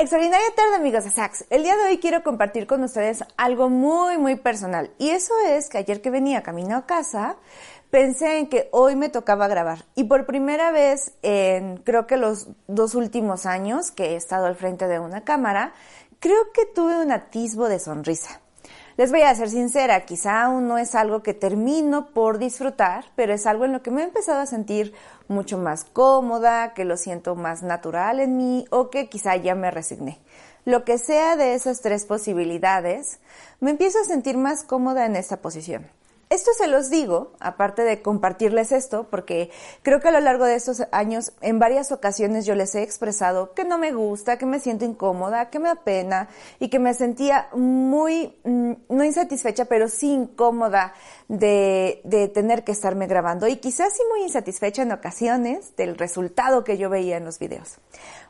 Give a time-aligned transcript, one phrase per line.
[0.00, 1.44] Extraordinaria tarde amigos de Sax.
[1.50, 5.68] El día de hoy quiero compartir con ustedes algo muy muy personal y eso es
[5.68, 7.36] que ayer que venía camino a casa
[7.90, 12.48] pensé en que hoy me tocaba grabar y por primera vez en creo que los
[12.66, 15.74] dos últimos años que he estado al frente de una cámara,
[16.18, 18.40] creo que tuve un atisbo de sonrisa.
[19.00, 23.32] Les voy a ser sincera, quizá aún no es algo que termino por disfrutar, pero
[23.32, 24.92] es algo en lo que me he empezado a sentir
[25.26, 29.70] mucho más cómoda, que lo siento más natural en mí o que quizá ya me
[29.70, 30.18] resigné.
[30.66, 33.20] Lo que sea de esas tres posibilidades,
[33.58, 35.88] me empiezo a sentir más cómoda en esta posición.
[36.32, 39.50] Esto se los digo, aparte de compartirles esto, porque
[39.82, 43.52] creo que a lo largo de estos años, en varias ocasiones yo les he expresado
[43.52, 46.28] que no me gusta, que me siento incómoda, que me apena
[46.60, 50.94] y que me sentía muy, mm, no insatisfecha, pero sí incómoda
[51.26, 56.62] de, de tener que estarme grabando y quizás sí muy insatisfecha en ocasiones del resultado
[56.62, 57.78] que yo veía en los videos.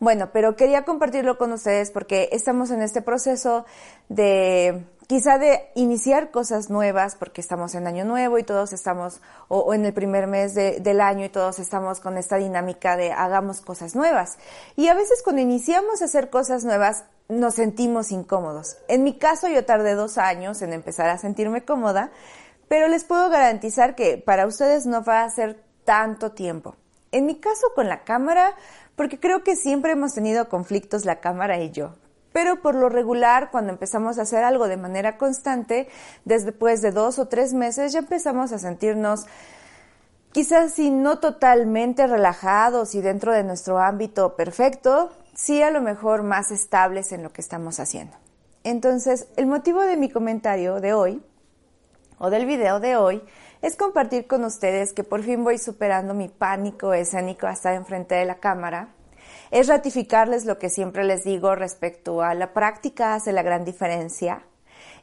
[0.00, 3.64] Bueno, pero quería compartirlo con ustedes porque estamos en este proceso
[4.10, 9.72] de quizá de iniciar cosas nuevas, porque estamos en año nuevo y todos estamos, o,
[9.72, 13.94] en el primer mes del año y todos estamos con esta dinámica de hagamos cosas
[13.94, 14.38] nuevas.
[14.74, 18.76] Y a veces cuando iniciamos a hacer cosas nuevas, nos sentimos incómodos.
[18.88, 22.10] En mi caso yo tardé dos años en empezar a sentirme cómoda,
[22.68, 26.76] pero les puedo garantizar que para ustedes no va a ser tanto tiempo.
[27.12, 28.56] En mi caso con la cámara,
[28.96, 31.94] porque creo que siempre hemos tenido conflictos la cámara y yo
[32.36, 35.88] pero por lo regular, cuando empezamos a hacer algo de manera constante,
[36.26, 39.24] después de dos o tres meses ya empezamos a sentirnos
[40.32, 46.24] quizás si no totalmente relajados y dentro de nuestro ámbito perfecto, sí a lo mejor
[46.24, 48.14] más estables en lo que estamos haciendo.
[48.64, 51.22] Entonces, el motivo de mi comentario de hoy,
[52.18, 53.22] o del video de hoy,
[53.62, 58.26] es compartir con ustedes que por fin voy superando mi pánico escénico hasta enfrente de
[58.26, 58.90] la cámara
[59.50, 64.44] es ratificarles lo que siempre les digo respecto a la práctica hace la gran diferencia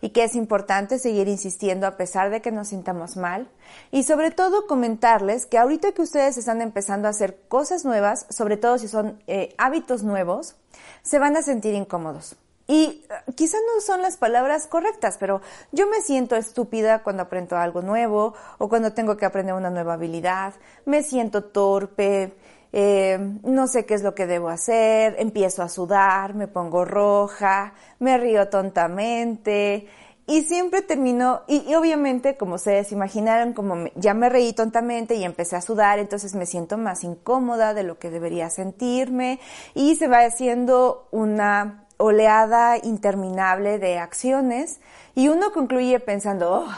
[0.01, 3.49] y que es importante seguir insistiendo a pesar de que nos sintamos mal
[3.89, 8.57] y sobre todo comentarles que ahorita que ustedes están empezando a hacer cosas nuevas, sobre
[8.57, 10.57] todo si son eh, hábitos nuevos,
[11.03, 12.35] se van a sentir incómodos.
[12.67, 15.41] Y eh, quizás no son las palabras correctas, pero
[15.71, 19.93] yo me siento estúpida cuando aprendo algo nuevo o cuando tengo que aprender una nueva
[19.93, 20.53] habilidad,
[20.85, 22.33] me siento torpe,
[22.71, 27.73] eh, no sé qué es lo que debo hacer, empiezo a sudar, me pongo roja,
[27.99, 29.87] me río tontamente
[30.25, 35.57] y siempre termino, y, obviamente como ustedes imaginaron, como ya me reí tontamente y empecé
[35.57, 39.39] a sudar, entonces me siento más incómoda de lo que debería sentirme
[39.73, 44.81] y se va haciendo una oleada interminable de acciones
[45.15, 46.71] y uno concluye pensando, oh,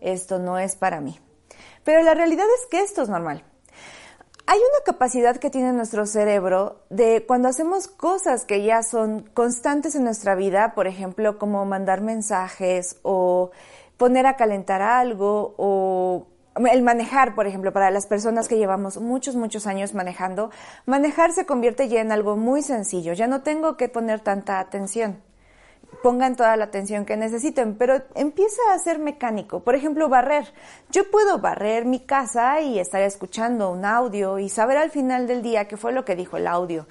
[0.00, 1.20] esto no es para mí.
[1.84, 3.44] Pero la realidad es que esto es normal.
[4.48, 9.94] Hay una capacidad que tiene nuestro cerebro de cuando hacemos cosas que ya son constantes
[9.94, 13.52] en nuestra vida, por ejemplo, como mandar mensajes o
[13.96, 16.26] poner a calentar algo o
[16.70, 20.50] el manejar, por ejemplo, para las personas que llevamos muchos, muchos años manejando,
[20.86, 25.22] manejar se convierte ya en algo muy sencillo, ya no tengo que poner tanta atención
[26.02, 29.60] pongan toda la atención que necesiten, pero empieza a ser mecánico.
[29.60, 30.52] Por ejemplo, barrer.
[30.90, 35.42] Yo puedo barrer mi casa y estar escuchando un audio y saber al final del
[35.42, 36.86] día qué fue lo que dijo el audio.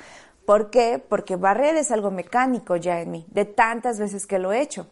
[0.46, 1.00] ¿Por qué?
[1.00, 4.88] Porque barrer es algo mecánico ya en mí, de tantas veces que lo he hecho.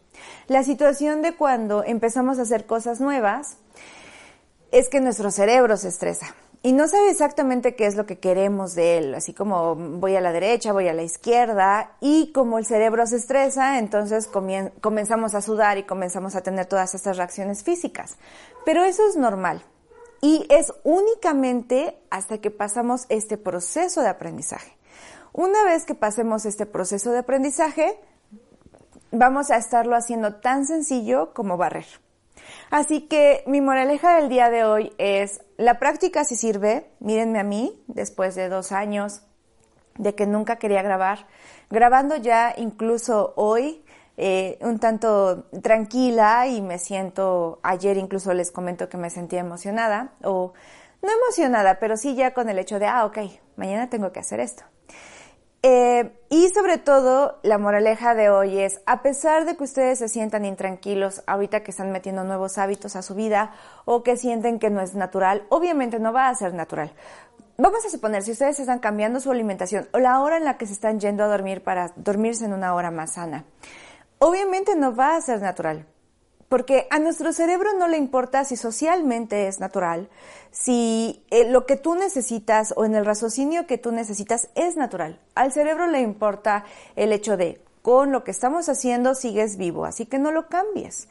[0.48, 3.58] La situación de cuando empezamos a hacer cosas nuevas
[4.74, 8.74] es que nuestro cerebro se estresa y no sabe exactamente qué es lo que queremos
[8.74, 12.66] de él, así como voy a la derecha, voy a la izquierda, y como el
[12.66, 14.28] cerebro se estresa, entonces
[14.80, 18.16] comenzamos a sudar y comenzamos a tener todas estas reacciones físicas.
[18.64, 19.62] Pero eso es normal.
[20.20, 24.76] Y es únicamente hasta que pasamos este proceso de aprendizaje.
[25.32, 27.96] Una vez que pasemos este proceso de aprendizaje,
[29.12, 31.86] vamos a estarlo haciendo tan sencillo como barrer.
[32.74, 37.44] Así que mi moraleja del día de hoy es, la práctica sí sirve, mírenme a
[37.44, 39.22] mí, después de dos años
[39.96, 41.28] de que nunca quería grabar,
[41.70, 43.84] grabando ya incluso hoy,
[44.16, 50.14] eh, un tanto tranquila y me siento, ayer incluso les comento que me sentía emocionada,
[50.24, 50.52] o
[51.00, 53.18] no emocionada, pero sí ya con el hecho de, ah, ok,
[53.54, 54.64] mañana tengo que hacer esto.
[55.66, 60.10] Eh, y sobre todo, la moraleja de hoy es, a pesar de que ustedes se
[60.10, 63.54] sientan intranquilos ahorita que están metiendo nuevos hábitos a su vida
[63.86, 66.92] o que sienten que no es natural, obviamente no va a ser natural.
[67.56, 70.66] Vamos a suponer, si ustedes están cambiando su alimentación o la hora en la que
[70.66, 73.46] se están yendo a dormir para dormirse en una hora más sana,
[74.18, 75.86] obviamente no va a ser natural
[76.54, 80.08] porque a nuestro cerebro no le importa si socialmente es natural,
[80.52, 85.18] si eh, lo que tú necesitas o en el raciocinio que tú necesitas es natural.
[85.34, 86.64] Al cerebro le importa
[86.94, 91.08] el hecho de con lo que estamos haciendo sigues vivo, así que no lo cambies.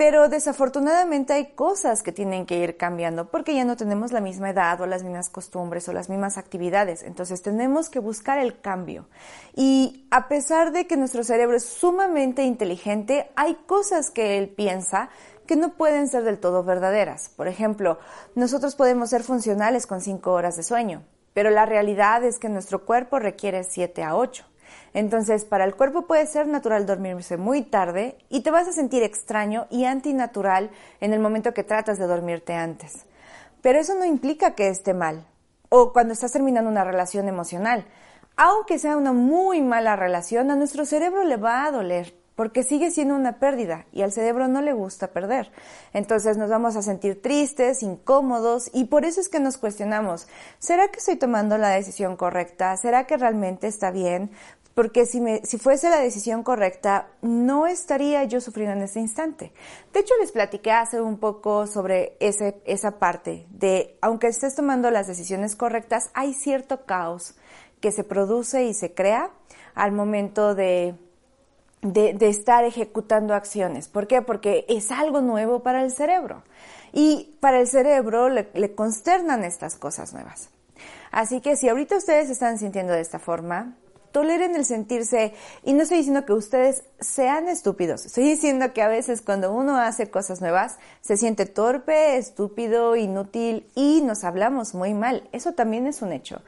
[0.00, 4.48] Pero desafortunadamente hay cosas que tienen que ir cambiando porque ya no tenemos la misma
[4.48, 7.02] edad o las mismas costumbres o las mismas actividades.
[7.02, 9.10] Entonces tenemos que buscar el cambio.
[9.54, 15.10] Y a pesar de que nuestro cerebro es sumamente inteligente, hay cosas que él piensa
[15.46, 17.28] que no pueden ser del todo verdaderas.
[17.36, 17.98] Por ejemplo,
[18.34, 21.04] nosotros podemos ser funcionales con 5 horas de sueño,
[21.34, 24.49] pero la realidad es que nuestro cuerpo requiere 7 a 8.
[24.94, 29.02] Entonces, para el cuerpo puede ser natural dormirse muy tarde y te vas a sentir
[29.02, 30.70] extraño y antinatural
[31.00, 33.06] en el momento que tratas de dormirte antes.
[33.62, 35.26] Pero eso no implica que esté mal.
[35.68, 37.84] O cuando estás terminando una relación emocional.
[38.36, 42.90] Aunque sea una muy mala relación, a nuestro cerebro le va a doler porque sigue
[42.90, 45.52] siendo una pérdida y al cerebro no le gusta perder.
[45.92, 50.26] Entonces nos vamos a sentir tristes, incómodos y por eso es que nos cuestionamos,
[50.58, 52.74] ¿será que estoy tomando la decisión correcta?
[52.78, 54.30] ¿Será que realmente está bien?
[54.80, 59.52] Porque si, me, si fuese la decisión correcta, no estaría yo sufriendo en ese instante.
[59.92, 64.90] De hecho, les platiqué hace un poco sobre ese, esa parte de, aunque estés tomando
[64.90, 67.34] las decisiones correctas, hay cierto caos
[67.82, 69.32] que se produce y se crea
[69.74, 70.94] al momento de,
[71.82, 73.86] de, estar ejecutando acciones.
[73.86, 74.22] ¿Por qué?
[74.22, 76.42] Porque es algo nuevo para el cerebro.
[76.94, 80.48] Y para el cerebro le, le consternan estas cosas nuevas.
[81.10, 83.76] Así que si ahorita ustedes están sintiendo de esta forma,
[84.12, 85.34] toleren el sentirse,
[85.64, 89.76] y no estoy diciendo que ustedes sean estúpidos, estoy diciendo que a veces cuando uno
[89.76, 95.28] hace cosas nuevas se siente torpe, estúpido, inútil y nos hablamos muy mal.
[95.32, 96.42] Eso también es un hecho.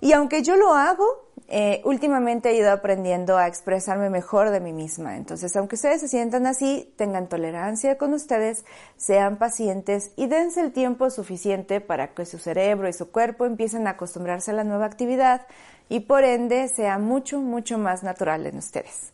[0.00, 4.72] Y aunque yo lo hago, eh, últimamente he ido aprendiendo a expresarme mejor de mí
[4.72, 5.16] misma.
[5.16, 8.64] Entonces, aunque ustedes se sientan así, tengan tolerancia con ustedes,
[8.96, 13.86] sean pacientes y dense el tiempo suficiente para que su cerebro y su cuerpo empiecen
[13.86, 15.46] a acostumbrarse a la nueva actividad
[15.88, 19.12] y por ende sea mucho, mucho más natural en ustedes.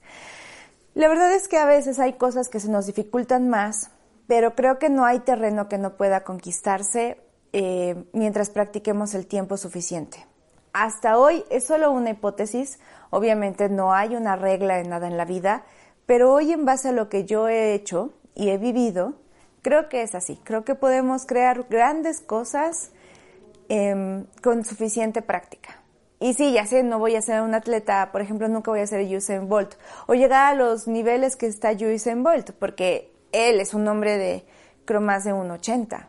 [0.95, 3.91] La verdad es que a veces hay cosas que se nos dificultan más,
[4.27, 7.19] pero creo que no hay terreno que no pueda conquistarse
[7.53, 10.25] eh, mientras practiquemos el tiempo suficiente.
[10.75, 12.81] Hasta hoy es solo una hipótesis,
[13.11, 15.63] obviamente no hay una regla de nada en la vida,
[16.05, 19.15] pero hoy en base a lo que yo he hecho y he vivido,
[19.63, 20.37] creo que es así.
[20.43, 22.91] Creo que podemos crear grandes cosas
[23.69, 25.81] em, con suficiente práctica.
[26.19, 28.87] Y sí, ya sé, no voy a ser un atleta, por ejemplo, nunca voy a
[28.89, 29.77] ser Usain Bolt
[30.09, 34.45] o llegar a los niveles que está Usain Bolt, porque él es un hombre de
[34.87, 36.09] creo más de 1,80.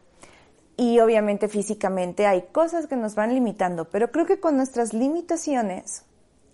[0.77, 6.03] Y obviamente físicamente hay cosas que nos van limitando, pero creo que con nuestras limitaciones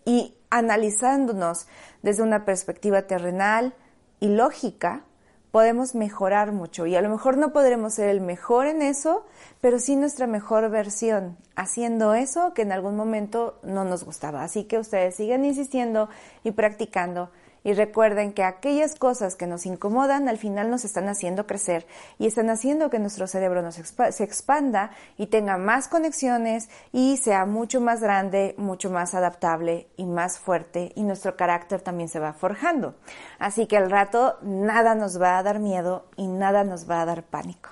[0.06, 1.68] y analizándonos
[2.04, 3.74] desde una perspectiva terrenal
[4.20, 5.06] y lógica,
[5.52, 9.26] podemos mejorar mucho y a lo mejor no podremos ser el mejor en eso,
[9.60, 14.44] pero sí nuestra mejor versión, haciendo eso que en algún momento no nos gustaba.
[14.44, 16.10] Así que ustedes sigan insistiendo
[16.44, 17.32] y practicando
[17.64, 21.86] y recuerden que aquellas cosas que nos incomodan al final nos están haciendo crecer
[22.18, 27.46] y están haciendo que nuestro cerebro nos se expanda y tenga más conexiones y sea
[27.46, 32.34] mucho más grande, mucho más adaptable y más fuerte y nuestro carácter también se va
[32.34, 32.96] forjando.
[33.40, 37.06] Así que al rato nada nos va a dar miedo y nada nos va a
[37.06, 37.70] dar pánico.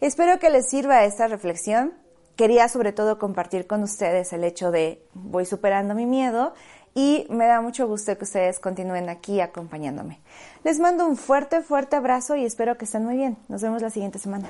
[0.00, 1.94] Espero que les sirva esta reflexión.
[2.36, 6.52] Quería sobre todo compartir con ustedes el hecho de voy superando mi miedo
[6.94, 10.20] y me da mucho gusto que ustedes continúen aquí acompañándome.
[10.62, 13.36] Les mando un fuerte, fuerte abrazo y espero que estén muy bien.
[13.48, 14.48] Nos vemos la siguiente semana.